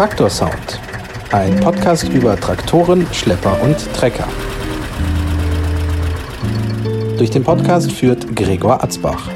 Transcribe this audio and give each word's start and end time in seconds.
Traktorsound, 0.00 0.80
ein 1.30 1.60
Podcast 1.60 2.08
über 2.08 2.34
Traktoren, 2.34 3.06
Schlepper 3.12 3.60
und 3.60 3.76
Trecker. 3.92 4.26
Durch 7.18 7.28
den 7.28 7.44
Podcast 7.44 7.92
führt 7.92 8.34
Gregor 8.34 8.82
Atzbach. 8.82 9.28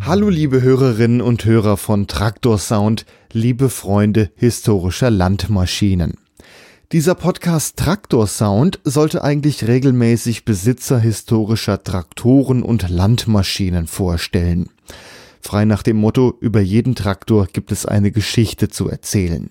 Hallo 0.00 0.28
liebe 0.28 0.62
Hörerinnen 0.62 1.20
und 1.20 1.44
Hörer 1.44 1.76
von 1.76 2.06
Traktorsound, 2.06 3.04
liebe 3.32 3.70
Freunde 3.70 4.30
historischer 4.36 5.10
Landmaschinen. 5.10 6.23
Dieser 6.92 7.14
Podcast 7.14 7.78
Traktor 7.78 8.26
Sound 8.26 8.78
sollte 8.84 9.24
eigentlich 9.24 9.66
regelmäßig 9.66 10.44
Besitzer 10.44 10.98
historischer 10.98 11.82
Traktoren 11.82 12.62
und 12.62 12.88
Landmaschinen 12.88 13.86
vorstellen. 13.86 14.68
Frei 15.40 15.64
nach 15.64 15.82
dem 15.82 15.96
Motto, 15.96 16.36
über 16.40 16.60
jeden 16.60 16.94
Traktor 16.94 17.46
gibt 17.46 17.72
es 17.72 17.86
eine 17.86 18.12
Geschichte 18.12 18.68
zu 18.68 18.88
erzählen. 18.88 19.50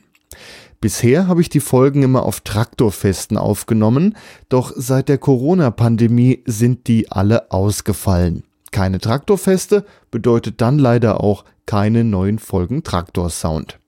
Bisher 0.79 1.27
habe 1.27 1.41
ich 1.41 1.49
die 1.49 1.59
Folgen 1.59 2.03
immer 2.03 2.23
auf 2.23 2.41
Traktorfesten 2.41 3.37
aufgenommen, 3.37 4.15
doch 4.47 4.71
seit 4.75 5.09
der 5.09 5.17
Corona-Pandemie 5.17 6.43
sind 6.45 6.87
die 6.87 7.11
alle 7.11 7.51
ausgefallen. 7.51 8.43
Keine 8.71 8.99
Traktorfeste 8.99 9.85
bedeutet 10.11 10.61
dann 10.61 10.79
leider 10.79 11.21
auch 11.21 11.45
keine 11.65 12.03
neuen 12.03 12.37
Folgen 12.39 12.83
Traktor 12.83 13.29
Sound. 13.29 13.79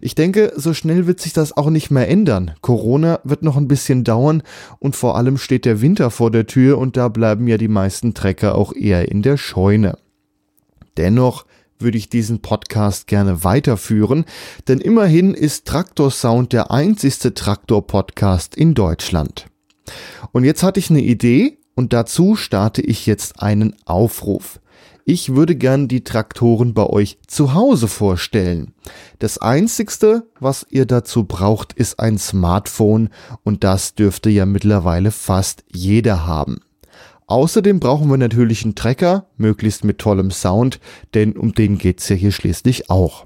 Ich 0.00 0.14
denke, 0.14 0.52
so 0.56 0.72
schnell 0.72 1.06
wird 1.06 1.20
sich 1.20 1.32
das 1.32 1.56
auch 1.56 1.70
nicht 1.70 1.90
mehr 1.90 2.08
ändern. 2.08 2.52
Corona 2.60 3.20
wird 3.24 3.42
noch 3.42 3.56
ein 3.56 3.68
bisschen 3.68 4.04
dauern 4.04 4.42
und 4.78 4.96
vor 4.96 5.16
allem 5.16 5.36
steht 5.38 5.64
der 5.64 5.80
Winter 5.80 6.10
vor 6.10 6.30
der 6.30 6.46
Tür 6.46 6.78
und 6.78 6.96
da 6.96 7.08
bleiben 7.08 7.48
ja 7.48 7.58
die 7.58 7.68
meisten 7.68 8.14
Trecker 8.14 8.54
auch 8.54 8.72
eher 8.72 9.10
in 9.10 9.22
der 9.22 9.36
Scheune. 9.36 9.98
Dennoch 10.96 11.44
würde 11.78 11.98
ich 11.98 12.08
diesen 12.08 12.40
Podcast 12.40 13.06
gerne 13.06 13.44
weiterführen, 13.44 14.24
denn 14.66 14.80
immerhin 14.80 15.34
ist 15.34 15.66
Traktor 15.66 16.10
Sound 16.10 16.52
der 16.52 16.70
einzigste 16.70 17.34
Traktor-Podcast 17.34 18.56
in 18.56 18.74
Deutschland. 18.74 19.46
Und 20.32 20.44
jetzt 20.44 20.62
hatte 20.62 20.80
ich 20.80 20.90
eine 20.90 21.02
Idee 21.02 21.58
und 21.74 21.92
dazu 21.92 22.34
starte 22.34 22.82
ich 22.82 23.06
jetzt 23.06 23.40
einen 23.40 23.76
Aufruf. 23.84 24.60
Ich 25.10 25.34
würde 25.34 25.56
gern 25.56 25.88
die 25.88 26.04
Traktoren 26.04 26.74
bei 26.74 26.84
euch 26.84 27.16
zu 27.26 27.54
Hause 27.54 27.88
vorstellen. 27.88 28.74
Das 29.18 29.38
einzigste, 29.38 30.28
was 30.38 30.66
ihr 30.68 30.84
dazu 30.84 31.24
braucht, 31.24 31.72
ist 31.72 31.98
ein 31.98 32.18
Smartphone 32.18 33.08
und 33.42 33.64
das 33.64 33.94
dürfte 33.94 34.28
ja 34.28 34.44
mittlerweile 34.44 35.10
fast 35.10 35.64
jeder 35.72 36.26
haben. 36.26 36.58
Außerdem 37.26 37.80
brauchen 37.80 38.10
wir 38.10 38.18
natürlich 38.18 38.64
einen 38.64 38.74
Trecker, 38.74 39.24
möglichst 39.38 39.82
mit 39.82 39.98
tollem 39.98 40.30
Sound, 40.30 40.78
denn 41.14 41.38
um 41.38 41.54
den 41.54 41.78
geht's 41.78 42.06
ja 42.10 42.14
hier 42.14 42.30
schließlich 42.30 42.90
auch. 42.90 43.24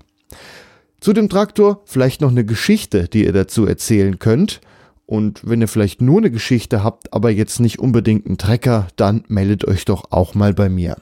Zu 1.01 1.13
dem 1.13 1.29
Traktor 1.29 1.83
vielleicht 1.85 2.21
noch 2.21 2.31
eine 2.31 2.45
Geschichte, 2.45 3.09
die 3.09 3.25
ihr 3.25 3.33
dazu 3.33 3.67
erzählen 3.67 4.21
könnt. 4.21 4.61
Und 5.05 5.41
wenn 5.45 5.61
ihr 5.61 5.67
vielleicht 5.67 6.01
nur 6.01 6.19
eine 6.19 6.31
Geschichte 6.31 6.85
habt, 6.85 7.13
aber 7.13 7.31
jetzt 7.31 7.59
nicht 7.59 7.81
unbedingt 7.81 8.27
einen 8.27 8.39
Trecker, 8.39 8.87
dann 8.95 9.25
meldet 9.27 9.67
euch 9.67 9.85
doch 9.85 10.13
auch 10.13 10.37
mal 10.37 10.55
bei 10.55 10.69
mir. 10.69 10.97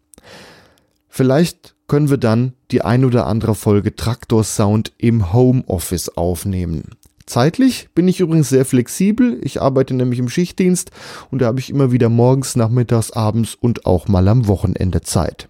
Vielleicht 1.07 1.75
können 1.88 2.09
wir 2.09 2.17
dann 2.17 2.53
die 2.72 2.81
ein 2.81 3.05
oder 3.05 3.28
andere 3.28 3.55
Folge 3.55 3.95
Traktor 3.95 4.44
Sound 4.44 4.91
im 4.97 5.31
Homeoffice 5.31 6.09
aufnehmen. 6.09 6.95
Zeitlich 7.25 7.89
bin 7.95 8.07
ich 8.07 8.19
übrigens 8.19 8.50
sehr 8.50 8.66
flexibel. 8.66 9.39
Ich 9.41 9.61
arbeite 9.61 9.95
nämlich 9.95 10.19
im 10.19 10.29
Schichtdienst 10.29 10.91
und 11.31 11.41
da 11.41 11.47
habe 11.47 11.59
ich 11.59 11.69
immer 11.69 11.91
wieder 11.91 12.09
morgens, 12.09 12.55
nachmittags, 12.55 13.11
abends 13.11 13.55
und 13.55 13.85
auch 13.85 14.07
mal 14.07 14.28
am 14.28 14.47
Wochenende 14.47 15.01
Zeit. 15.01 15.50